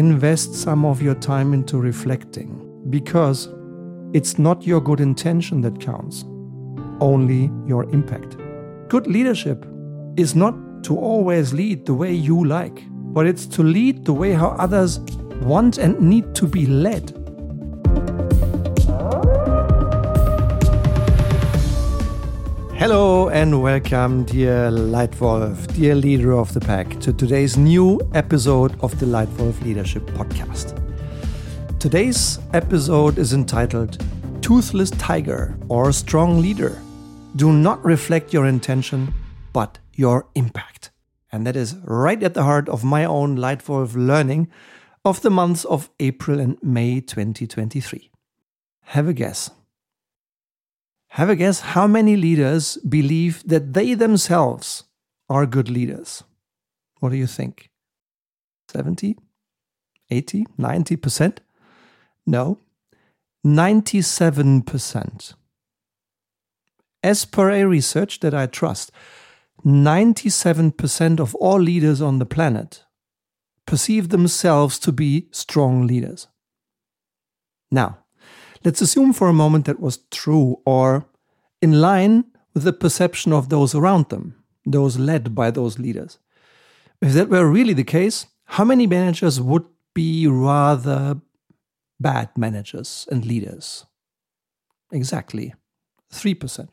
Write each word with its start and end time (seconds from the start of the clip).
invest 0.00 0.54
some 0.54 0.86
of 0.86 1.02
your 1.02 1.14
time 1.14 1.52
into 1.52 1.76
reflecting 1.76 2.50
because 2.88 3.50
it's 4.14 4.38
not 4.38 4.66
your 4.66 4.80
good 4.80 4.98
intention 4.98 5.60
that 5.60 5.78
counts, 5.78 6.24
only 7.00 7.50
your 7.66 7.84
impact. 7.90 8.38
Good 8.88 9.06
leadership 9.06 9.66
is 10.16 10.34
not 10.34 10.54
to 10.84 10.96
always 10.96 11.52
lead 11.52 11.84
the 11.84 11.92
way 11.92 12.14
you 12.14 12.46
like, 12.46 12.82
but 13.12 13.26
it's 13.26 13.44
to 13.48 13.62
lead 13.62 14.06
the 14.06 14.14
way 14.14 14.32
how 14.32 14.56
others 14.58 15.00
want 15.42 15.76
and 15.76 16.00
need 16.00 16.34
to 16.36 16.46
be 16.46 16.64
led. 16.64 17.19
Hello 22.80 23.28
and 23.28 23.60
welcome, 23.60 24.24
dear 24.24 24.70
Leitwolf, 24.70 25.66
dear 25.74 25.94
leader 25.94 26.32
of 26.32 26.54
the 26.54 26.60
pack, 26.60 26.98
to 27.00 27.12
today's 27.12 27.58
new 27.58 28.00
episode 28.14 28.74
of 28.80 28.98
the 28.98 29.04
Leitwolf 29.04 29.62
Leadership 29.62 30.02
Podcast. 30.12 30.80
Today's 31.78 32.38
episode 32.54 33.18
is 33.18 33.34
entitled 33.34 34.02
Toothless 34.40 34.92
Tiger 34.92 35.58
or 35.68 35.92
Strong 35.92 36.40
Leader. 36.40 36.80
Do 37.36 37.52
not 37.52 37.84
reflect 37.84 38.32
your 38.32 38.46
intention, 38.46 39.12
but 39.52 39.78
your 39.92 40.28
impact. 40.34 40.90
And 41.30 41.46
that 41.46 41.56
is 41.56 41.76
right 41.84 42.22
at 42.22 42.32
the 42.32 42.44
heart 42.44 42.66
of 42.70 42.82
my 42.82 43.04
own 43.04 43.36
Leitwolf 43.36 43.92
learning 43.94 44.48
of 45.04 45.20
the 45.20 45.28
months 45.28 45.66
of 45.66 45.90
April 46.00 46.40
and 46.40 46.56
May 46.62 47.02
2023. 47.02 48.10
Have 48.84 49.06
a 49.06 49.12
guess. 49.12 49.50
Have 51.14 51.28
a 51.28 51.36
guess 51.36 51.60
how 51.60 51.86
many 51.88 52.16
leaders 52.16 52.76
believe 52.88 53.42
that 53.46 53.72
they 53.72 53.94
themselves 53.94 54.84
are 55.28 55.44
good 55.44 55.68
leaders? 55.68 56.22
What 57.00 57.10
do 57.10 57.16
you 57.16 57.26
think? 57.26 57.70
70, 58.68 59.16
80, 60.10 60.46
90%? 60.58 61.38
No, 62.26 62.58
97%. 63.44 65.34
As 67.02 67.24
per 67.24 67.50
a 67.50 67.64
research 67.64 68.20
that 68.20 68.34
I 68.34 68.46
trust, 68.46 68.92
97% 69.64 71.18
of 71.18 71.34
all 71.34 71.58
leaders 71.58 72.00
on 72.00 72.20
the 72.20 72.26
planet 72.26 72.84
perceive 73.66 74.10
themselves 74.10 74.78
to 74.80 74.92
be 74.92 75.26
strong 75.32 75.86
leaders. 75.86 76.28
Now, 77.70 77.99
Let's 78.64 78.82
assume 78.82 79.12
for 79.12 79.28
a 79.28 79.32
moment 79.32 79.64
that 79.66 79.80
was 79.80 79.98
true 80.10 80.60
or 80.66 81.06
in 81.62 81.80
line 81.80 82.24
with 82.54 82.64
the 82.64 82.72
perception 82.72 83.32
of 83.32 83.48
those 83.48 83.74
around 83.74 84.08
them, 84.10 84.42
those 84.66 84.98
led 84.98 85.34
by 85.34 85.50
those 85.50 85.78
leaders. 85.78 86.18
If 87.00 87.14
that 87.14 87.30
were 87.30 87.50
really 87.50 87.72
the 87.72 87.84
case, 87.84 88.26
how 88.44 88.64
many 88.64 88.86
managers 88.86 89.40
would 89.40 89.64
be 89.94 90.26
rather 90.26 91.20
bad 91.98 92.30
managers 92.36 93.06
and 93.10 93.24
leaders? 93.24 93.86
Exactly 94.92 95.54
3%. 96.12 96.68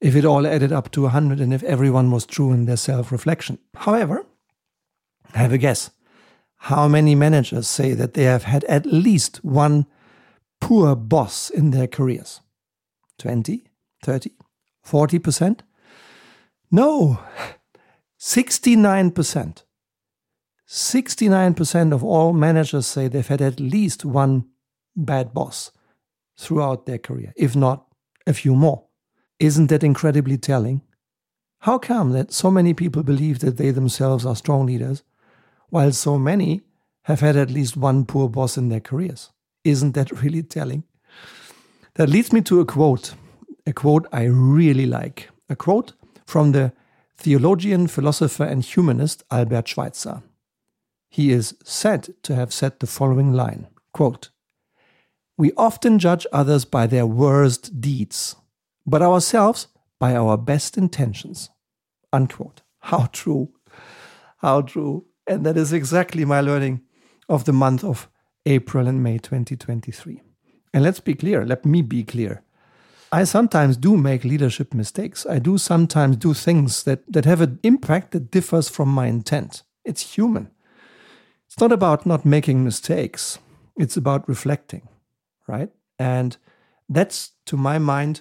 If 0.00 0.14
it 0.14 0.24
all 0.24 0.46
added 0.46 0.72
up 0.72 0.90
to 0.92 1.02
100 1.02 1.40
and 1.40 1.52
if 1.52 1.62
everyone 1.64 2.10
was 2.10 2.24
true 2.24 2.52
in 2.52 2.66
their 2.66 2.76
self 2.76 3.10
reflection. 3.10 3.58
However, 3.74 4.24
have 5.34 5.52
a 5.52 5.58
guess. 5.58 5.90
How 6.62 6.88
many 6.88 7.14
managers 7.14 7.68
say 7.68 7.94
that 7.94 8.14
they 8.14 8.24
have 8.24 8.44
had 8.44 8.64
at 8.64 8.86
least 8.86 9.44
one 9.44 9.86
poor 10.60 10.94
boss 10.94 11.50
in 11.50 11.70
their 11.70 11.86
careers? 11.86 12.40
20, 13.18 13.64
30, 14.04 14.30
40%? 14.86 15.60
No, 16.70 17.20
69%. 18.18 19.62
69% 20.68 21.92
of 21.92 22.04
all 22.04 22.32
managers 22.32 22.86
say 22.86 23.08
they've 23.08 23.26
had 23.26 23.40
at 23.40 23.58
least 23.58 24.04
one 24.04 24.44
bad 24.94 25.32
boss 25.32 25.70
throughout 26.38 26.84
their 26.84 26.98
career, 26.98 27.32
if 27.36 27.56
not 27.56 27.86
a 28.26 28.34
few 28.34 28.54
more. 28.54 28.84
Isn't 29.40 29.68
that 29.68 29.82
incredibly 29.82 30.36
telling? 30.36 30.82
How 31.60 31.78
come 31.78 32.10
that 32.12 32.32
so 32.32 32.50
many 32.50 32.74
people 32.74 33.02
believe 33.02 33.38
that 33.40 33.56
they 33.56 33.70
themselves 33.70 34.26
are 34.26 34.36
strong 34.36 34.66
leaders, 34.66 35.02
while 35.70 35.92
so 35.92 36.18
many 36.18 36.62
have 37.02 37.20
had 37.20 37.36
at 37.36 37.50
least 37.50 37.76
one 37.76 38.04
poor 38.04 38.28
boss 38.28 38.58
in 38.58 38.68
their 38.68 38.80
careers? 38.80 39.30
Isn't 39.68 39.92
that 39.92 40.22
really 40.22 40.42
telling? 40.42 40.84
That 41.94 42.08
leads 42.08 42.32
me 42.32 42.40
to 42.42 42.60
a 42.60 42.64
quote, 42.64 43.14
a 43.66 43.72
quote 43.72 44.06
I 44.12 44.24
really 44.24 44.86
like, 44.86 45.28
a 45.50 45.56
quote 45.56 45.92
from 46.26 46.52
the 46.52 46.72
theologian, 47.18 47.86
philosopher, 47.86 48.44
and 48.44 48.64
humanist 48.64 49.24
Albert 49.30 49.68
Schweitzer. 49.68 50.22
He 51.10 51.32
is 51.32 51.54
said 51.64 52.14
to 52.22 52.34
have 52.34 52.52
said 52.52 52.80
the 52.80 52.86
following 52.86 53.32
line 53.32 53.66
quote, 53.92 54.30
We 55.36 55.52
often 55.56 55.98
judge 55.98 56.26
others 56.32 56.64
by 56.64 56.86
their 56.86 57.06
worst 57.06 57.80
deeds, 57.80 58.36
but 58.86 59.02
ourselves 59.02 59.66
by 59.98 60.14
our 60.14 60.38
best 60.38 60.78
intentions. 60.78 61.50
Unquote. 62.10 62.62
How 62.80 63.08
true. 63.12 63.50
How 64.38 64.62
true. 64.62 65.06
And 65.26 65.44
that 65.44 65.58
is 65.58 65.74
exactly 65.74 66.24
my 66.24 66.40
learning 66.40 66.80
of 67.28 67.44
the 67.44 67.52
month 67.52 67.84
of 67.84 68.08
April 68.48 68.86
and 68.86 69.02
May 69.02 69.18
2023. 69.18 70.22
And 70.72 70.84
let's 70.84 71.00
be 71.00 71.14
clear, 71.14 71.44
let 71.44 71.64
me 71.64 71.82
be 71.82 72.02
clear. 72.02 72.42
I 73.10 73.24
sometimes 73.24 73.76
do 73.76 73.96
make 73.96 74.24
leadership 74.24 74.74
mistakes. 74.74 75.24
I 75.24 75.38
do 75.38 75.56
sometimes 75.56 76.16
do 76.16 76.34
things 76.34 76.82
that, 76.82 77.10
that 77.10 77.24
have 77.24 77.40
an 77.40 77.58
impact 77.62 78.10
that 78.12 78.30
differs 78.30 78.68
from 78.68 78.88
my 78.88 79.06
intent. 79.06 79.62
It's 79.84 80.14
human. 80.14 80.50
It's 81.46 81.60
not 81.60 81.72
about 81.72 82.04
not 82.04 82.26
making 82.26 82.64
mistakes, 82.64 83.38
it's 83.76 83.96
about 83.96 84.28
reflecting, 84.28 84.88
right? 85.46 85.70
And 85.98 86.36
that's, 86.88 87.32
to 87.46 87.56
my 87.56 87.78
mind, 87.78 88.20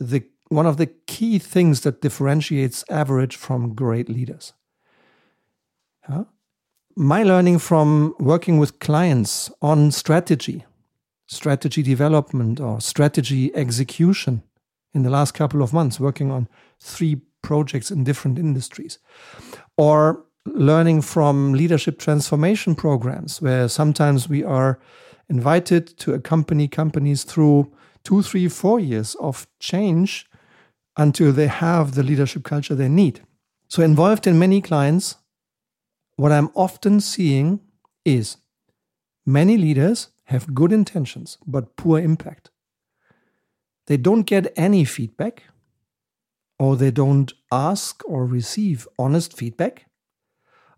the 0.00 0.24
one 0.48 0.66
of 0.66 0.78
the 0.78 0.86
key 1.06 1.38
things 1.38 1.82
that 1.82 2.00
differentiates 2.00 2.84
average 2.88 3.36
from 3.36 3.74
great 3.74 4.08
leaders. 4.08 4.54
Huh? 6.04 6.24
My 6.98 7.22
learning 7.22 7.60
from 7.60 8.12
working 8.18 8.58
with 8.58 8.80
clients 8.80 9.52
on 9.62 9.92
strategy, 9.92 10.64
strategy 11.28 11.80
development, 11.80 12.58
or 12.58 12.80
strategy 12.80 13.54
execution 13.54 14.42
in 14.92 15.04
the 15.04 15.10
last 15.10 15.32
couple 15.32 15.62
of 15.62 15.72
months, 15.72 16.00
working 16.00 16.32
on 16.32 16.48
three 16.80 17.20
projects 17.40 17.92
in 17.92 18.02
different 18.02 18.36
industries, 18.36 18.98
or 19.76 20.24
learning 20.44 21.00
from 21.00 21.52
leadership 21.52 22.00
transformation 22.00 22.74
programs, 22.74 23.40
where 23.40 23.68
sometimes 23.68 24.28
we 24.28 24.42
are 24.42 24.80
invited 25.28 25.86
to 25.98 26.14
accompany 26.14 26.66
companies 26.66 27.22
through 27.22 27.72
two, 28.02 28.22
three, 28.22 28.48
four 28.48 28.80
years 28.80 29.14
of 29.20 29.46
change 29.60 30.26
until 30.96 31.30
they 31.30 31.46
have 31.46 31.94
the 31.94 32.02
leadership 32.02 32.42
culture 32.42 32.74
they 32.74 32.88
need. 32.88 33.20
So, 33.68 33.84
involved 33.84 34.26
in 34.26 34.36
many 34.36 34.60
clients 34.60 35.14
what 36.18 36.32
I'm 36.32 36.50
often 36.56 37.00
seeing 37.00 37.60
is 38.04 38.38
many 39.24 39.56
leaders 39.56 40.08
have 40.24 40.52
good 40.52 40.72
intentions 40.72 41.38
but 41.46 41.76
poor 41.76 42.00
impact. 42.00 42.50
They 43.86 43.96
don't 43.96 44.24
get 44.24 44.52
any 44.56 44.84
feedback, 44.84 45.44
or 46.58 46.74
they 46.74 46.90
don't 46.90 47.32
ask 47.52 48.02
or 48.04 48.26
receive 48.26 48.88
honest 48.98 49.36
feedback, 49.36 49.86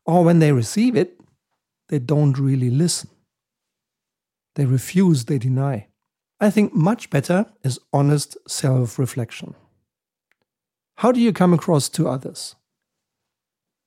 or 0.05 0.25
when 0.25 0.41
they 0.41 0.53
receive 0.53 0.95
it, 0.95 1.19
they 1.89 1.99
don't 1.99 2.39
really 2.39 2.69
listen. 2.69 3.09
They 4.57 4.67
refuse, 4.67 5.25
they 5.25 5.39
deny. 5.39 5.87
I 6.39 6.51
think 6.51 6.75
much 6.75 7.09
better 7.09 7.47
is 7.65 7.81
honest 7.95 8.37
self 8.47 8.99
reflection. 8.99 9.55
How 10.97 11.13
do 11.13 11.21
you 11.21 11.33
come 11.33 11.55
across 11.55 11.89
to 11.91 12.09
others? 12.09 12.57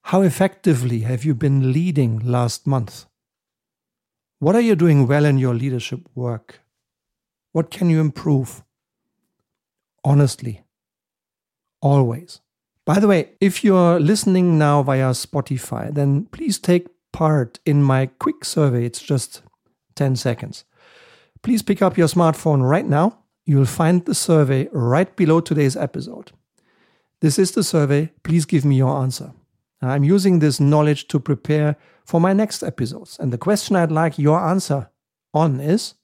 How 0.08 0.22
effectively 0.22 1.00
have 1.00 1.24
you 1.24 1.34
been 1.34 1.72
leading 1.72 2.20
last 2.20 2.68
month? 2.68 3.06
What 4.40 4.56
are 4.56 4.62
you 4.62 4.76
doing 4.76 5.08
well 5.08 5.24
in 5.24 5.38
your 5.38 5.54
leadership 5.54 6.02
work? 6.14 6.60
What 7.54 7.72
can 7.72 7.90
you 7.90 8.02
improve? 8.02 8.64
Honestly, 10.04 10.64
always. 11.82 12.42
By 12.86 13.00
the 13.00 13.08
way, 13.08 13.32
if 13.40 13.64
you're 13.64 14.00
listening 14.00 14.58
now 14.58 14.84
via 14.84 15.12
Spotify, 15.12 15.94
then 15.94 16.26
please 16.26 16.60
take 16.60 16.88
part 17.14 17.60
in 17.66 17.82
my 17.82 18.08
quick 18.08 18.44
survey. 18.44 18.86
It's 18.86 19.02
just 19.02 19.42
10 19.96 20.18
seconds. 20.18 20.66
Please 21.42 21.62
pick 21.62 21.82
up 21.82 21.98
your 21.98 22.10
smartphone 22.10 22.68
right 22.70 22.86
now. 22.86 23.20
You'll 23.46 23.66
find 23.66 24.04
the 24.04 24.16
survey 24.16 24.68
right 24.74 25.16
below 25.16 25.40
today's 25.40 25.78
episode. 25.78 26.34
This 27.22 27.40
is 27.40 27.52
the 27.52 27.64
survey. 27.64 28.12
Please 28.24 28.44
give 28.44 28.66
me 28.66 28.76
your 28.76 29.02
answer. 29.02 29.32
I'm 29.90 30.04
using 30.04 30.40
this 30.40 30.60
knowledge 30.60 31.08
to 31.10 31.20
prepare 31.20 31.76
for 32.06 32.22
my 32.22 32.34
next 32.34 32.64
episodes. 32.64 33.18
And 33.20 33.32
the 33.32 33.38
question 33.38 33.76
I'd 33.76 33.92
like 33.92 34.18
your 34.18 34.40
answer 34.40 34.90
on 35.34 35.60
is 35.60 35.96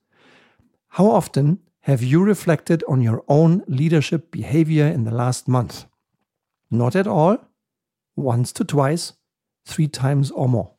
How 0.90 1.08
often 1.08 1.60
have 1.82 2.04
you 2.04 2.24
reflected 2.24 2.84
on 2.88 3.02
your 3.02 3.24
own 3.28 3.64
leadership 3.68 4.32
behavior 4.32 4.86
in 4.86 5.04
the 5.04 5.12
last 5.12 5.48
month? 5.48 5.86
Not 6.72 6.96
at 6.96 7.08
all, 7.08 7.38
once 8.16 8.52
to 8.54 8.64
twice, 8.64 9.14
three 9.66 9.88
times 9.88 10.32
or 10.32 10.48
more. 10.48 10.74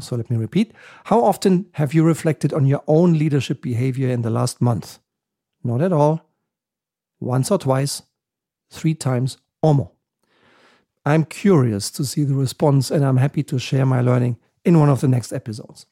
So 0.00 0.16
let 0.16 0.30
me 0.30 0.36
repeat. 0.36 0.72
How 1.04 1.22
often 1.24 1.66
have 1.72 1.92
you 1.94 2.04
reflected 2.04 2.52
on 2.52 2.64
your 2.64 2.82
own 2.86 3.14
leadership 3.14 3.60
behavior 3.60 4.08
in 4.08 4.22
the 4.22 4.30
last 4.30 4.60
month? 4.60 4.98
Not 5.62 5.82
at 5.82 5.92
all. 5.92 6.30
Once 7.20 7.50
or 7.50 7.58
twice, 7.58 8.02
three 8.70 8.94
times 8.94 9.38
or 9.62 9.74
more. 9.74 9.90
I'm 11.04 11.24
curious 11.24 11.90
to 11.92 12.04
see 12.04 12.24
the 12.24 12.34
response 12.34 12.90
and 12.90 13.04
I'm 13.04 13.18
happy 13.18 13.42
to 13.44 13.58
share 13.58 13.84
my 13.84 14.00
learning 14.00 14.38
in 14.64 14.78
one 14.78 14.88
of 14.88 15.00
the 15.00 15.08
next 15.08 15.32
episodes. 15.32 15.86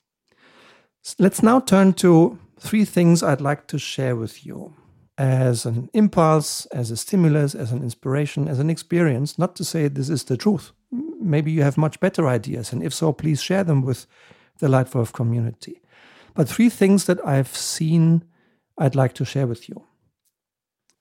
Let's 1.19 1.43
now 1.43 1.61
turn 1.61 1.93
to 1.95 2.39
three 2.59 2.85
things 2.85 3.23
I'd 3.23 3.41
like 3.41 3.67
to 3.69 3.79
share 3.79 4.17
with 4.17 4.47
you 4.47 4.75
as 5.19 5.67
an 5.67 5.91
impulse, 5.93 6.67
as 6.67 6.91
a 6.91 6.97
stimulus, 6.97 7.55
as 7.55 7.73
an 7.73 7.83
inspiration, 7.83 8.49
as 8.49 8.59
an 8.59 8.71
experience. 8.71 9.39
Not 9.39 9.57
to 9.57 9.65
say 9.65 9.89
this 9.89 10.09
is 10.09 10.25
the 10.25 10.37
truth. 10.37 10.73
Maybe 10.91 11.51
you 11.51 11.63
have 11.63 11.77
much 11.77 12.01
better 12.01 12.27
ideas, 12.27 12.73
and 12.73 12.83
if 12.83 12.95
so, 12.95 13.13
please 13.13 13.43
share 13.43 13.65
them 13.65 13.83
with 13.83 14.07
the 14.59 14.69
Leitwolf 14.69 15.13
community. 15.13 15.83
But 16.35 16.49
three 16.49 16.69
things 16.69 17.05
that 17.05 17.25
I've 17.27 17.55
seen 17.55 18.25
I'd 18.79 18.95
like 18.95 19.13
to 19.15 19.25
share 19.25 19.47
with 19.47 19.69
you. 19.69 19.85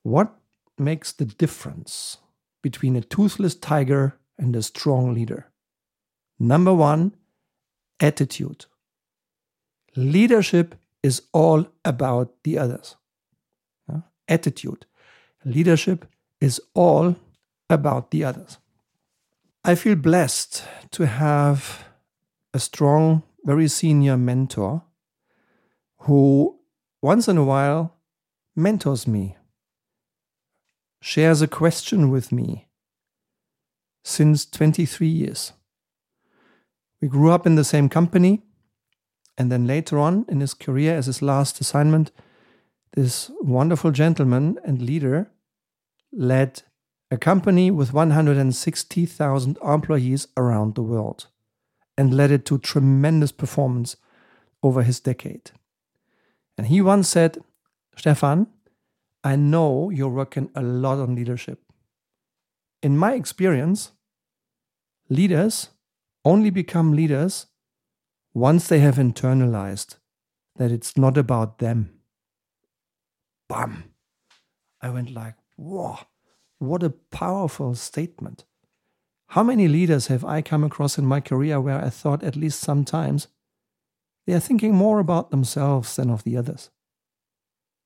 What 0.02 0.34
makes 0.78 1.12
the 1.12 1.24
difference 1.24 2.18
between 2.62 2.96
a 2.96 3.00
toothless 3.00 3.54
tiger 3.54 4.18
and 4.38 4.56
a 4.56 4.62
strong 4.62 5.14
leader? 5.14 5.50
Number 6.38 6.72
one, 6.72 7.14
attitude. 8.00 8.66
Leadership 9.94 10.74
is 11.02 11.22
all 11.32 11.66
about 11.84 12.32
the 12.44 12.58
others. 12.58 12.96
Attitude. 14.28 14.86
Leadership 15.44 16.06
is 16.40 16.60
all 16.74 17.16
about 17.68 18.10
the 18.10 18.24
others. 18.24 18.58
I 19.64 19.74
feel 19.74 19.96
blessed 19.96 20.64
to 20.92 21.06
have 21.06 21.84
a 22.54 22.58
strong, 22.58 23.22
very 23.44 23.68
senior 23.68 24.16
mentor 24.16 24.82
who 25.98 26.58
once 27.00 27.28
in 27.28 27.36
a 27.36 27.44
while 27.44 27.96
mentors 28.56 29.06
me, 29.06 29.36
shares 31.02 31.42
a 31.42 31.48
question 31.48 32.10
with 32.10 32.30
me 32.30 32.68
since 34.04 34.46
23 34.46 35.08
years. 35.08 35.52
We 37.00 37.08
grew 37.08 37.32
up 37.32 37.44
in 37.44 37.56
the 37.56 37.64
same 37.64 37.88
company, 37.88 38.42
and 39.36 39.50
then 39.50 39.66
later 39.66 39.98
on 39.98 40.24
in 40.28 40.38
his 40.38 40.54
career, 40.54 40.94
as 40.94 41.06
his 41.06 41.20
last 41.20 41.60
assignment, 41.60 42.12
this 42.92 43.32
wonderful 43.40 43.90
gentleman 43.90 44.60
and 44.64 44.80
leader 44.80 45.28
led 46.12 46.62
a 47.10 47.18
company 47.18 47.68
with 47.68 47.92
160,000 47.92 49.58
employees 49.64 50.28
around 50.36 50.76
the 50.76 50.82
world 50.82 51.26
and 51.98 52.14
led 52.14 52.30
it 52.30 52.46
to 52.46 52.58
tremendous 52.58 53.32
performance 53.32 53.96
over 54.62 54.84
his 54.84 55.00
decade. 55.00 55.50
And 56.56 56.68
he 56.68 56.80
once 56.80 57.08
said, 57.08 57.38
Stefan, 57.96 58.46
I 59.24 59.36
know 59.36 59.90
you're 59.90 60.08
working 60.08 60.50
a 60.54 60.62
lot 60.62 60.98
on 60.98 61.14
leadership. 61.14 61.62
In 62.82 62.96
my 62.96 63.14
experience, 63.14 63.92
leaders 65.08 65.68
only 66.24 66.50
become 66.50 66.92
leaders 66.92 67.46
once 68.34 68.68
they 68.68 68.80
have 68.80 68.96
internalized 68.96 69.96
that 70.56 70.72
it's 70.72 70.96
not 70.96 71.16
about 71.16 71.58
them. 71.58 72.00
Bam! 73.48 73.94
I 74.80 74.90
went 74.90 75.10
like, 75.12 75.34
whoa, 75.56 75.98
what 76.58 76.82
a 76.82 76.90
powerful 76.90 77.74
statement. 77.74 78.44
How 79.28 79.42
many 79.42 79.68
leaders 79.68 80.08
have 80.08 80.24
I 80.24 80.42
come 80.42 80.64
across 80.64 80.98
in 80.98 81.06
my 81.06 81.20
career 81.20 81.60
where 81.60 81.82
I 81.82 81.90
thought 81.90 82.22
at 82.22 82.36
least 82.36 82.60
sometimes 82.60 83.28
they 84.26 84.34
are 84.34 84.40
thinking 84.40 84.74
more 84.74 84.98
about 84.98 85.30
themselves 85.30 85.96
than 85.96 86.10
of 86.10 86.24
the 86.24 86.36
others? 86.36 86.70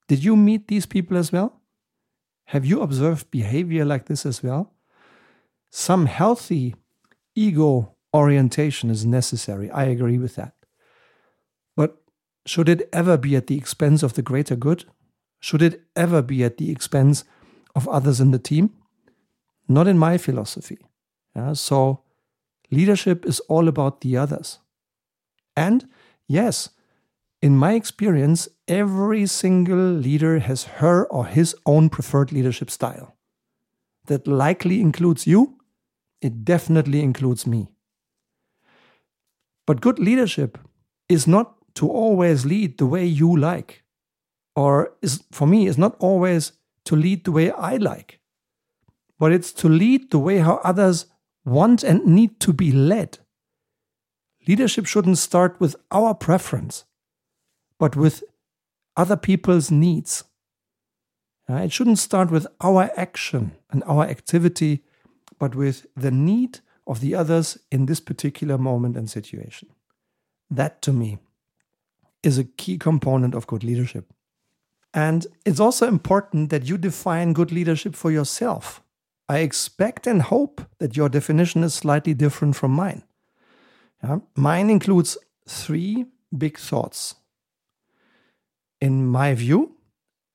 Did 0.08 0.22
you 0.24 0.36
meet 0.36 0.68
these 0.68 0.86
people 0.86 1.16
as 1.16 1.32
well? 1.32 1.60
Have 2.46 2.64
you 2.64 2.80
observed 2.80 3.30
behavior 3.30 3.84
like 3.84 4.06
this 4.06 4.24
as 4.24 4.42
well? 4.42 4.72
Some 5.70 6.06
healthy 6.06 6.76
ego 7.34 7.96
orientation 8.14 8.88
is 8.90 9.04
necessary. 9.04 9.70
I 9.70 9.84
agree 9.84 10.18
with 10.18 10.36
that. 10.36 10.54
But 11.76 12.02
should 12.46 12.68
it 12.68 12.88
ever 12.92 13.16
be 13.16 13.36
at 13.36 13.48
the 13.48 13.58
expense 13.58 14.02
of 14.02 14.14
the 14.14 14.22
greater 14.22 14.56
good? 14.56 14.84
Should 15.40 15.62
it 15.62 15.82
ever 15.94 16.22
be 16.22 16.44
at 16.44 16.56
the 16.56 16.70
expense 16.70 17.24
of 17.74 17.88
others 17.88 18.20
in 18.20 18.30
the 18.30 18.38
team? 18.38 18.70
Not 19.68 19.88
in 19.88 19.98
my 19.98 20.16
philosophy. 20.16 20.78
Yeah, 21.34 21.52
so 21.52 22.02
leadership 22.70 23.26
is 23.26 23.40
all 23.40 23.68
about 23.68 24.00
the 24.00 24.16
others. 24.16 24.60
And 25.56 25.88
yes, 26.28 26.70
in 27.42 27.56
my 27.56 27.74
experience, 27.74 28.48
every 28.66 29.26
single 29.26 29.92
leader 29.92 30.38
has 30.38 30.64
her 30.64 31.06
or 31.06 31.26
his 31.26 31.54
own 31.66 31.90
preferred 31.90 32.32
leadership 32.32 32.70
style. 32.70 33.16
That 34.06 34.26
likely 34.26 34.80
includes 34.80 35.26
you, 35.26 35.58
it 36.22 36.44
definitely 36.44 37.02
includes 37.02 37.46
me. 37.46 37.68
But 39.66 39.80
good 39.80 39.98
leadership 39.98 40.58
is 41.08 41.26
not 41.26 41.54
to 41.74 41.88
always 41.88 42.46
lead 42.46 42.78
the 42.78 42.86
way 42.86 43.04
you 43.04 43.36
like, 43.36 43.84
or 44.54 44.94
is 45.02 45.22
for 45.30 45.46
me 45.46 45.66
is 45.66 45.76
not 45.76 45.94
always 45.98 46.52
to 46.86 46.96
lead 46.96 47.24
the 47.24 47.32
way 47.32 47.50
I 47.50 47.76
like, 47.76 48.20
but 49.18 49.30
it's 49.30 49.52
to 49.54 49.68
lead 49.68 50.10
the 50.10 50.18
way 50.18 50.38
how 50.38 50.60
others 50.64 51.06
want 51.44 51.84
and 51.84 52.06
need 52.06 52.40
to 52.40 52.52
be 52.52 52.72
led. 52.72 53.18
Leadership 54.48 54.86
shouldn't 54.86 55.18
start 55.18 55.60
with 55.60 55.76
our 55.90 56.14
preference, 56.14 56.85
but 57.78 57.96
with 57.96 58.22
other 58.96 59.16
people's 59.16 59.70
needs. 59.70 60.24
It 61.48 61.70
shouldn't 61.72 61.98
start 61.98 62.30
with 62.30 62.46
our 62.60 62.90
action 62.96 63.52
and 63.70 63.84
our 63.84 64.04
activity, 64.04 64.82
but 65.38 65.54
with 65.54 65.86
the 65.94 66.10
need 66.10 66.60
of 66.86 67.00
the 67.00 67.14
others 67.14 67.58
in 67.70 67.86
this 67.86 68.00
particular 68.00 68.58
moment 68.58 68.96
and 68.96 69.08
situation. 69.08 69.68
That 70.50 70.82
to 70.82 70.92
me 70.92 71.18
is 72.22 72.38
a 72.38 72.44
key 72.44 72.78
component 72.78 73.34
of 73.34 73.46
good 73.46 73.62
leadership. 73.62 74.12
And 74.94 75.26
it's 75.44 75.60
also 75.60 75.86
important 75.86 76.50
that 76.50 76.66
you 76.68 76.78
define 76.78 77.32
good 77.32 77.52
leadership 77.52 77.94
for 77.94 78.10
yourself. 78.10 78.82
I 79.28 79.38
expect 79.38 80.06
and 80.06 80.22
hope 80.22 80.62
that 80.78 80.96
your 80.96 81.08
definition 81.08 81.62
is 81.64 81.74
slightly 81.74 82.14
different 82.14 82.56
from 82.56 82.70
mine. 82.70 83.02
Yeah? 84.02 84.18
Mine 84.36 84.70
includes 84.70 85.18
three 85.46 86.06
big 86.36 86.58
thoughts. 86.58 87.16
In 88.86 89.04
my 89.04 89.34
view, 89.34 89.72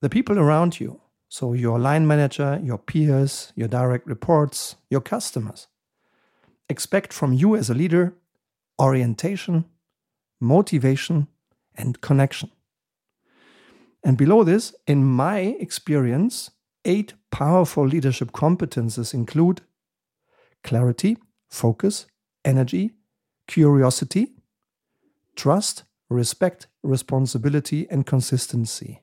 the 0.01 0.09
people 0.09 0.37
around 0.37 0.77
you, 0.77 0.99
so 1.29 1.53
your 1.53 1.79
line 1.79 2.05
manager, 2.05 2.59
your 2.61 2.77
peers, 2.77 3.53
your 3.55 3.69
direct 3.69 4.05
reports, 4.05 4.75
your 4.89 4.99
customers, 4.99 5.69
expect 6.67 7.13
from 7.13 7.31
you 7.31 7.55
as 7.55 7.69
a 7.69 7.73
leader 7.73 8.13
orientation, 8.77 9.63
motivation, 10.41 11.27
and 11.75 12.01
connection. 12.01 12.51
And 14.03 14.17
below 14.17 14.43
this, 14.43 14.75
in 14.85 15.05
my 15.05 15.39
experience, 15.39 16.51
eight 16.83 17.13
powerful 17.31 17.87
leadership 17.87 18.33
competences 18.33 19.13
include 19.13 19.61
clarity, 20.61 21.17
focus, 21.49 22.05
energy, 22.43 22.95
curiosity, 23.47 24.33
trust, 25.37 25.85
respect, 26.11 26.67
responsibility, 26.83 27.87
and 27.89 28.05
consistency. 28.05 29.01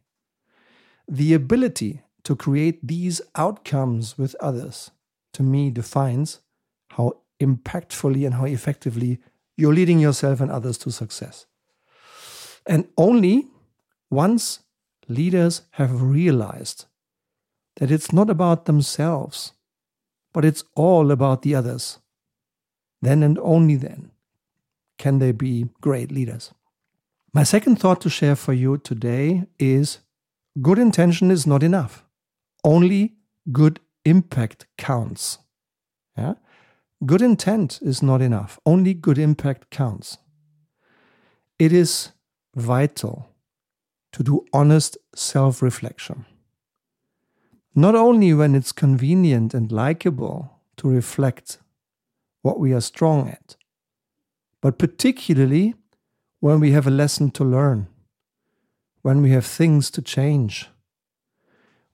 The 1.08 1.34
ability 1.34 2.02
to 2.24 2.36
create 2.36 2.86
these 2.86 3.20
outcomes 3.34 4.18
with 4.18 4.36
others, 4.40 4.90
to 5.32 5.42
me, 5.42 5.70
defines 5.70 6.40
how 6.90 7.22
impactfully 7.40 8.26
and 8.26 8.34
how 8.34 8.44
effectively 8.44 9.18
you're 9.56 9.74
leading 9.74 9.98
yourself 9.98 10.40
and 10.40 10.50
others 10.50 10.76
to 10.78 10.90
success. 10.90 11.46
And 12.66 12.88
only 12.98 13.46
once 14.10 14.60
leaders 15.08 15.62
have 15.72 16.02
realized 16.02 16.84
that 17.76 17.90
it's 17.90 18.12
not 18.12 18.28
about 18.28 18.66
themselves, 18.66 19.52
but 20.34 20.44
it's 20.44 20.64
all 20.74 21.10
about 21.10 21.42
the 21.42 21.54
others, 21.54 21.98
then 23.00 23.22
and 23.22 23.38
only 23.38 23.76
then 23.76 24.10
can 24.98 25.20
they 25.20 25.32
be 25.32 25.68
great 25.80 26.12
leaders. 26.12 26.52
My 27.35 27.42
second 27.42 27.76
thought 27.76 28.00
to 28.02 28.11
share 28.11 28.37
for 28.37 28.54
you 28.54 28.78
today 28.78 29.44
is 29.58 29.99
good 30.62 30.78
intention 30.78 31.30
is 31.30 31.47
not 31.47 31.62
enough. 31.62 32.04
Only 32.64 33.16
good 33.52 33.80
impact 34.04 34.66
counts. 34.78 35.38
Yeah? 36.16 36.35
Good 37.04 37.20
intent 37.20 37.80
is 37.82 38.02
not 38.02 38.23
enough. 38.23 38.58
Only 38.64 38.94
good 38.94 39.18
impact 39.18 39.70
counts. 39.70 40.18
It 41.58 41.73
is 41.73 42.12
vital 42.56 43.28
to 44.12 44.23
do 44.23 44.44
honest 44.52 44.97
self 45.14 45.61
reflection. 45.61 46.25
Not 47.75 47.94
only 47.94 48.32
when 48.32 48.54
it's 48.54 48.73
convenient 48.73 49.52
and 49.52 49.70
likable 49.70 50.61
to 50.78 50.88
reflect 50.88 51.58
what 52.40 52.58
we 52.58 52.73
are 52.73 52.80
strong 52.80 53.28
at, 53.28 53.56
but 54.62 54.78
particularly 54.78 55.75
when 56.40 56.61
we 56.61 56.73
have 56.73 56.87
a 56.87 56.90
lesson 56.90 57.30
to 57.33 57.45
learn, 57.45 57.88
when 59.02 59.23
we 59.23 59.30
have 59.30 59.47
things 59.47 59.90
to 59.90 60.02
change, 60.02 60.68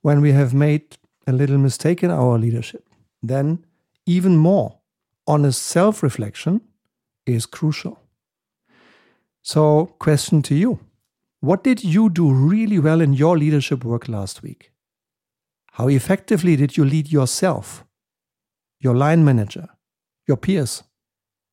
when 0.01 0.21
we 0.21 0.31
have 0.31 0.53
made 0.53 0.97
a 1.27 1.31
little 1.31 1.57
mistake 1.57 2.03
in 2.03 2.11
our 2.11 2.37
leadership, 2.37 2.87
then 3.23 3.65
even 4.05 4.37
more 4.37 4.79
honest 5.27 5.63
self 5.63 6.03
reflection 6.03 6.61
is 7.25 7.45
crucial. 7.45 7.99
So, 9.41 9.87
question 9.99 10.41
to 10.43 10.55
you 10.55 10.79
What 11.39 11.63
did 11.63 11.83
you 11.83 12.09
do 12.09 12.31
really 12.31 12.79
well 12.79 13.01
in 13.01 13.13
your 13.13 13.37
leadership 13.37 13.83
work 13.83 14.07
last 14.07 14.43
week? 14.43 14.71
How 15.73 15.87
effectively 15.87 16.55
did 16.55 16.77
you 16.77 16.85
lead 16.85 17.11
yourself, 17.11 17.83
your 18.79 18.95
line 18.95 19.25
manager, 19.25 19.67
your 20.27 20.37
peers, 20.37 20.83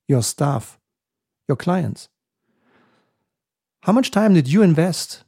your 0.08 0.22
staff, 0.22 0.78
your 1.48 1.56
clients? 1.56 2.08
How 3.82 3.92
much 3.92 4.12
time 4.12 4.34
did 4.34 4.46
you 4.46 4.62
invest 4.62 5.24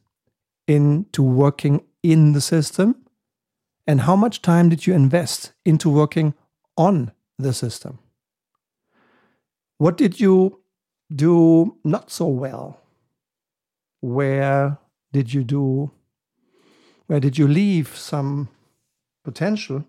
into 0.65 1.21
working 1.21 1.83
in 2.01 2.31
the 2.31 2.39
system? 2.39 2.95
And 3.85 4.01
how 4.01 4.15
much 4.15 4.41
time 4.41 4.69
did 4.69 4.87
you 4.87 4.93
invest 4.93 5.51
into 5.65 5.89
working 5.89 6.33
on 6.77 7.11
the 7.37 7.53
system? 7.53 7.99
What 9.77 9.97
did 9.97 10.21
you 10.21 10.61
do 11.13 11.75
not 11.83 12.09
so 12.09 12.27
well? 12.27 12.79
Where 13.99 14.77
did 15.11 15.33
you 15.33 15.43
do 15.43 15.91
where 17.07 17.19
did 17.19 17.37
you 17.37 17.47
leave 17.47 17.95
some 17.95 18.49
potential, 19.23 19.85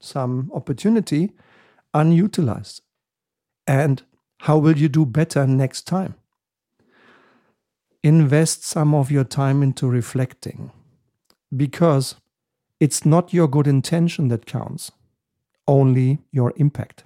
some 0.00 0.50
opportunity 0.52 1.32
unutilized? 1.94 2.82
And 3.66 4.02
how 4.40 4.58
will 4.58 4.76
you 4.76 4.88
do 4.88 5.06
better 5.06 5.46
next 5.46 5.86
time? 5.86 6.16
Invest 8.02 8.64
some 8.64 8.94
of 8.94 9.10
your 9.10 9.24
time 9.24 9.62
into 9.62 9.86
reflecting 9.86 10.70
because 11.54 12.16
it's 12.78 13.04
not 13.04 13.34
your 13.34 13.46
good 13.46 13.66
intention 13.66 14.28
that 14.28 14.46
counts, 14.46 14.90
only 15.68 16.18
your 16.32 16.52
impact. 16.56 17.04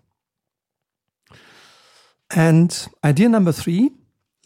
And 2.34 2.86
idea 3.04 3.28
number 3.28 3.52
three 3.52 3.90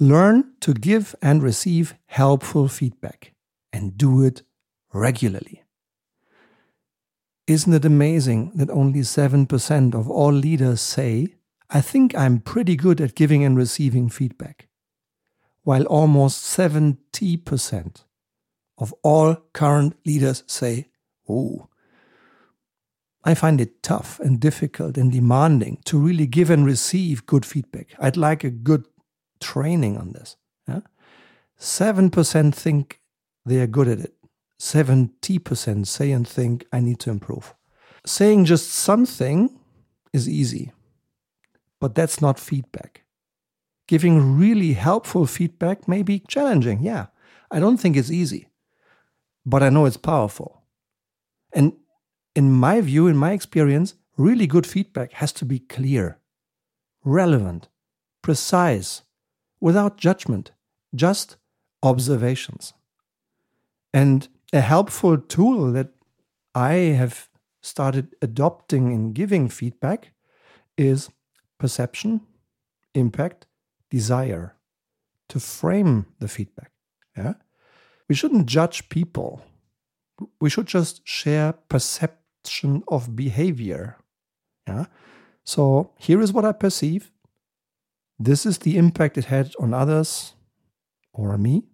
learn 0.00 0.52
to 0.60 0.72
give 0.72 1.14
and 1.20 1.42
receive 1.42 1.94
helpful 2.06 2.68
feedback 2.68 3.32
and 3.72 3.98
do 3.98 4.22
it 4.24 4.42
regularly. 4.92 5.64
Isn't 7.46 7.72
it 7.72 7.84
amazing 7.84 8.52
that 8.54 8.70
only 8.70 9.00
7% 9.00 9.94
of 9.94 10.10
all 10.10 10.32
leaders 10.32 10.80
say, 10.80 11.34
I 11.70 11.80
think 11.80 12.14
I'm 12.14 12.40
pretty 12.40 12.76
good 12.76 13.00
at 13.00 13.14
giving 13.14 13.42
and 13.42 13.56
receiving 13.56 14.08
feedback, 14.08 14.67
while 15.62 15.84
almost 15.84 16.42
70% 16.58 18.04
of 18.78 18.94
all 19.02 19.36
current 19.52 19.96
leaders 20.06 20.44
say, 20.46 20.88
Oh, 21.28 21.68
I 23.24 23.34
find 23.34 23.60
it 23.60 23.82
tough 23.82 24.18
and 24.20 24.40
difficult 24.40 24.96
and 24.96 25.12
demanding 25.12 25.82
to 25.84 25.98
really 25.98 26.26
give 26.26 26.48
and 26.48 26.64
receive 26.64 27.26
good 27.26 27.44
feedback. 27.44 27.94
I'd 27.98 28.16
like 28.16 28.44
a 28.44 28.50
good 28.50 28.86
training 29.40 29.98
on 29.98 30.12
this. 30.12 30.36
Yeah? 30.66 30.80
7% 31.58 32.54
think 32.54 33.00
they 33.44 33.60
are 33.60 33.66
good 33.66 33.88
at 33.88 33.98
it. 33.98 34.14
70% 34.58 35.86
say 35.86 36.10
and 36.10 36.26
think 36.26 36.66
I 36.72 36.80
need 36.80 36.98
to 37.00 37.10
improve. 37.10 37.54
Saying 38.06 38.46
just 38.46 38.70
something 38.70 39.58
is 40.12 40.28
easy, 40.28 40.72
but 41.80 41.94
that's 41.94 42.20
not 42.20 42.40
feedback. 42.40 43.04
Giving 43.88 44.38
really 44.38 44.74
helpful 44.74 45.26
feedback 45.26 45.88
may 45.88 46.02
be 46.02 46.20
challenging. 46.20 46.82
Yeah, 46.82 47.06
I 47.50 47.58
don't 47.58 47.78
think 47.78 47.96
it's 47.96 48.10
easy, 48.10 48.48
but 49.44 49.62
I 49.62 49.70
know 49.70 49.86
it's 49.86 49.96
powerful. 49.96 50.62
And 51.52 51.72
in 52.36 52.52
my 52.52 52.80
view, 52.80 53.08
in 53.08 53.16
my 53.16 53.32
experience, 53.32 53.94
really 54.16 54.46
good 54.46 54.66
feedback 54.66 55.12
has 55.14 55.32
to 55.32 55.44
be 55.44 55.58
clear, 55.58 56.18
relevant, 57.02 57.68
precise, 58.22 59.02
without 59.60 59.96
judgment, 59.96 60.52
just 60.94 61.36
observations. 61.82 62.74
And 63.92 64.28
a 64.52 64.60
helpful 64.60 65.18
tool 65.18 65.72
that 65.72 65.88
I 66.54 66.72
have 66.72 67.28
started 67.62 68.14
adopting 68.22 68.92
in 68.92 69.12
giving 69.12 69.48
feedback 69.48 70.12
is 70.76 71.10
perception, 71.58 72.20
impact, 72.94 73.47
desire 73.90 74.54
to 75.28 75.40
frame 75.40 76.06
the 76.18 76.28
feedback. 76.28 76.72
Yeah? 77.16 77.34
We 78.08 78.14
shouldn't 78.14 78.46
judge 78.46 78.88
people. 78.88 79.42
We 80.40 80.50
should 80.50 80.66
just 80.66 81.06
share 81.06 81.52
perception 81.52 82.82
of 82.88 83.14
behavior. 83.14 83.96
Yeah? 84.66 84.86
So 85.44 85.92
here 85.98 86.20
is 86.20 86.32
what 86.32 86.44
I 86.44 86.52
perceive. 86.52 87.10
This 88.18 88.44
is 88.44 88.58
the 88.58 88.76
impact 88.76 89.16
it 89.16 89.26
had 89.26 89.52
on 89.60 89.72
others 89.72 90.34
or 91.12 91.38
me. 91.38 91.64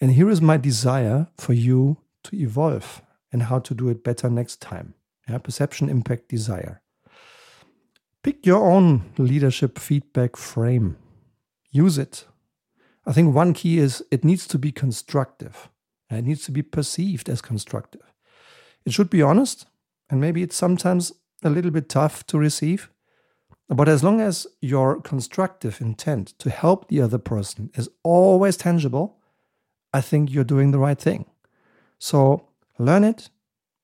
And 0.00 0.12
here 0.12 0.30
is 0.30 0.40
my 0.40 0.56
desire 0.56 1.28
for 1.36 1.52
you 1.52 1.98
to 2.24 2.36
evolve 2.36 3.02
and 3.32 3.44
how 3.44 3.58
to 3.60 3.74
do 3.74 3.88
it 3.88 4.04
better 4.04 4.28
next 4.28 4.60
time. 4.60 4.94
Yeah, 5.28 5.38
perception, 5.38 5.88
impact, 5.88 6.28
desire. 6.28 6.79
Pick 8.22 8.44
your 8.44 8.62
own 8.70 9.12
leadership 9.16 9.78
feedback 9.78 10.36
frame. 10.36 10.96
Use 11.70 11.96
it. 11.96 12.26
I 13.06 13.12
think 13.12 13.34
one 13.34 13.54
key 13.54 13.78
is 13.78 14.04
it 14.10 14.24
needs 14.24 14.46
to 14.48 14.58
be 14.58 14.72
constructive. 14.72 15.70
It 16.10 16.24
needs 16.24 16.44
to 16.44 16.52
be 16.52 16.62
perceived 16.62 17.28
as 17.28 17.40
constructive. 17.40 18.12
It 18.84 18.92
should 18.92 19.08
be 19.08 19.22
honest, 19.22 19.66
and 20.10 20.20
maybe 20.20 20.42
it's 20.42 20.56
sometimes 20.56 21.12
a 21.42 21.50
little 21.50 21.70
bit 21.70 21.88
tough 21.88 22.26
to 22.26 22.38
receive. 22.38 22.90
But 23.68 23.88
as 23.88 24.02
long 24.02 24.20
as 24.20 24.46
your 24.60 25.00
constructive 25.00 25.80
intent 25.80 26.38
to 26.40 26.50
help 26.50 26.88
the 26.88 27.00
other 27.00 27.18
person 27.18 27.70
is 27.74 27.88
always 28.02 28.56
tangible, 28.56 29.18
I 29.94 30.00
think 30.00 30.30
you're 30.30 30.44
doing 30.44 30.72
the 30.72 30.78
right 30.78 30.98
thing. 30.98 31.26
So 31.98 32.48
learn 32.78 33.04
it, 33.04 33.30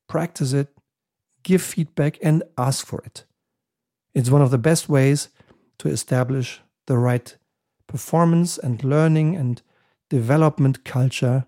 practice 0.09 0.53
it, 0.53 0.69
give 1.43 1.63
feedback, 1.63 2.19
and 2.23 2.43
ask 2.59 2.85
for 2.85 3.01
it. 3.01 3.25
It's 4.17 4.31
one 4.31 4.41
of 4.41 4.51
the 4.51 4.57
best 4.57 4.89
ways 4.89 5.29
to 5.77 5.89
establish 5.91 6.63
the 6.87 6.97
right 6.97 7.37
performance 7.87 8.57
and 8.57 8.83
learning 8.83 9.37
and 9.37 9.61
development 10.09 10.87
culture 10.87 11.45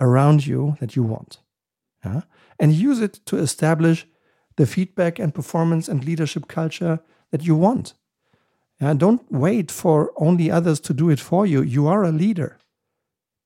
around 0.00 0.44
you 0.44 0.76
that 0.80 0.96
you 0.96 1.04
want. 1.04 1.38
Yeah? 2.04 2.22
And 2.58 2.72
use 2.72 3.00
it 3.00 3.20
to 3.26 3.36
establish 3.36 4.04
the 4.56 4.66
feedback 4.66 5.20
and 5.20 5.32
performance 5.32 5.86
and 5.86 6.04
leadership 6.04 6.48
culture 6.48 6.98
that 7.30 7.46
you 7.46 7.54
want. 7.54 7.94
Yeah? 8.80 8.94
Don't 8.94 9.30
wait 9.30 9.70
for 9.70 10.12
only 10.16 10.50
others 10.50 10.80
to 10.80 10.92
do 10.92 11.10
it 11.10 11.20
for 11.20 11.46
you. 11.46 11.62
You 11.62 11.86
are 11.86 12.02
a 12.02 12.10
leader. 12.10 12.58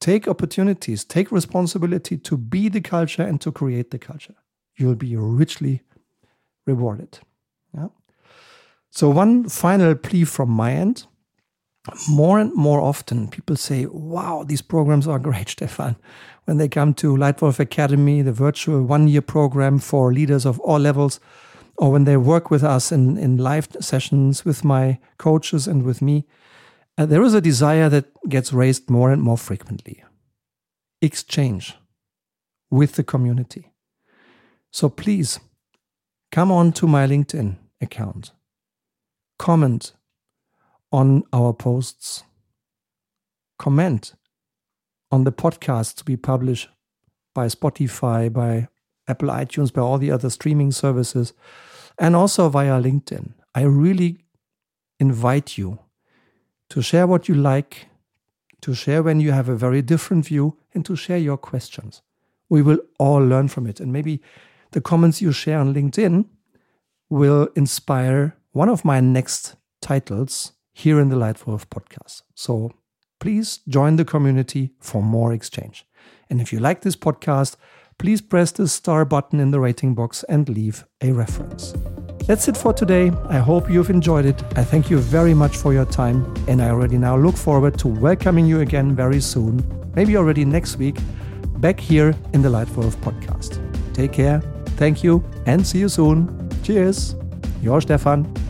Take 0.00 0.26
opportunities, 0.26 1.04
take 1.04 1.30
responsibility 1.30 2.16
to 2.16 2.38
be 2.38 2.70
the 2.70 2.80
culture 2.80 3.22
and 3.22 3.38
to 3.42 3.52
create 3.52 3.90
the 3.90 3.98
culture. 3.98 4.36
You'll 4.76 4.94
be 4.94 5.14
richly 5.14 5.82
rewarded. 6.64 7.18
So, 8.92 9.08
one 9.08 9.48
final 9.48 9.94
plea 9.94 10.24
from 10.24 10.50
my 10.50 10.72
end. 10.72 11.06
More 12.08 12.38
and 12.38 12.54
more 12.54 12.80
often, 12.80 13.26
people 13.26 13.56
say, 13.56 13.86
Wow, 13.86 14.44
these 14.46 14.62
programs 14.62 15.08
are 15.08 15.18
great, 15.18 15.48
Stefan. 15.56 15.96
When 16.44 16.58
they 16.58 16.68
come 16.68 16.94
to 16.94 17.16
Leitwolf 17.16 17.58
Academy, 17.58 18.22
the 18.22 18.32
virtual 18.32 18.82
one 18.82 19.08
year 19.08 19.22
program 19.22 19.78
for 19.78 20.12
leaders 20.12 20.46
of 20.46 20.60
all 20.60 20.78
levels, 20.78 21.18
or 21.78 21.90
when 21.90 22.04
they 22.04 22.16
work 22.16 22.50
with 22.50 22.62
us 22.62 22.92
in, 22.92 23.16
in 23.16 23.38
live 23.38 23.68
sessions 23.80 24.44
with 24.44 24.62
my 24.62 24.98
coaches 25.18 25.66
and 25.66 25.82
with 25.84 26.02
me, 26.02 26.26
uh, 26.98 27.06
there 27.06 27.22
is 27.22 27.34
a 27.34 27.40
desire 27.40 27.88
that 27.88 28.06
gets 28.28 28.52
raised 28.52 28.90
more 28.90 29.10
and 29.10 29.22
more 29.22 29.38
frequently 29.38 30.04
exchange 31.00 31.74
with 32.70 32.92
the 32.94 33.02
community. 33.02 33.72
So 34.70 34.88
please 34.88 35.40
come 36.30 36.52
on 36.52 36.72
to 36.72 36.86
my 36.86 37.06
LinkedIn 37.06 37.56
account, 37.80 38.32
comment 39.42 39.92
on 40.92 41.24
our 41.32 41.52
posts, 41.52 42.22
comment 43.58 44.14
on 45.10 45.24
the 45.24 45.32
podcasts 45.32 46.04
be 46.04 46.16
published 46.16 46.68
by 47.34 47.46
Spotify, 47.48 48.32
by 48.32 48.68
Apple 49.08 49.30
iTunes, 49.30 49.72
by 49.72 49.82
all 49.82 49.98
the 49.98 50.12
other 50.12 50.30
streaming 50.30 50.70
services, 50.70 51.32
and 51.98 52.14
also 52.14 52.48
via 52.48 52.80
LinkedIn. 52.80 53.32
I 53.52 53.62
really 53.62 54.18
invite 55.00 55.58
you 55.58 55.80
to 56.68 56.80
share 56.80 57.08
what 57.08 57.28
you 57.28 57.34
like, 57.34 57.88
to 58.60 58.74
share 58.74 59.02
when 59.02 59.18
you 59.18 59.32
have 59.32 59.48
a 59.48 59.56
very 59.56 59.82
different 59.82 60.26
view, 60.26 60.56
and 60.72 60.86
to 60.86 60.94
share 60.94 61.18
your 61.18 61.36
questions. 61.36 62.00
We 62.48 62.62
will 62.62 62.78
all 62.96 63.18
learn 63.18 63.48
from 63.48 63.66
it. 63.66 63.80
And 63.80 63.92
maybe 63.92 64.22
the 64.70 64.80
comments 64.80 65.20
you 65.20 65.32
share 65.32 65.58
on 65.58 65.74
LinkedIn 65.74 66.26
will 67.10 67.48
inspire 67.56 68.36
one 68.52 68.68
of 68.68 68.84
my 68.84 69.00
next 69.00 69.56
titles 69.80 70.52
here 70.74 71.00
in 71.00 71.08
the 71.08 71.16
Leitwolf 71.16 71.66
podcast. 71.66 72.22
So 72.34 72.72
please 73.18 73.60
join 73.66 73.96
the 73.96 74.04
community 74.04 74.72
for 74.78 75.02
more 75.02 75.32
exchange. 75.32 75.86
And 76.28 76.40
if 76.40 76.52
you 76.52 76.60
like 76.60 76.82
this 76.82 76.96
podcast, 76.96 77.56
please 77.98 78.20
press 78.20 78.52
the 78.52 78.68
star 78.68 79.04
button 79.06 79.40
in 79.40 79.52
the 79.52 79.60
rating 79.60 79.94
box 79.94 80.22
and 80.24 80.48
leave 80.48 80.84
a 81.00 81.12
reference. 81.12 81.72
That's 82.26 82.46
it 82.46 82.56
for 82.56 82.74
today. 82.74 83.10
I 83.28 83.38
hope 83.38 83.70
you've 83.70 83.90
enjoyed 83.90 84.26
it. 84.26 84.42
I 84.56 84.64
thank 84.64 84.90
you 84.90 84.98
very 84.98 85.34
much 85.34 85.56
for 85.56 85.72
your 85.72 85.86
time, 85.86 86.32
and 86.46 86.62
I 86.62 86.70
already 86.70 86.98
now 86.98 87.16
look 87.16 87.36
forward 87.36 87.78
to 87.78 87.88
welcoming 87.88 88.46
you 88.46 88.60
again 88.60 88.94
very 88.94 89.20
soon, 89.20 89.64
maybe 89.94 90.16
already 90.16 90.44
next 90.44 90.76
week, 90.76 90.96
back 91.56 91.80
here 91.80 92.14
in 92.32 92.42
the 92.42 92.48
Leitwolf 92.48 92.96
podcast. 92.96 93.58
Take 93.92 94.12
care, 94.12 94.40
thank 94.76 95.02
you, 95.02 95.24
and 95.46 95.66
see 95.66 95.80
you 95.80 95.88
soon. 95.88 96.48
Cheers, 96.62 97.16
your 97.60 97.80
Stefan. 97.80 98.41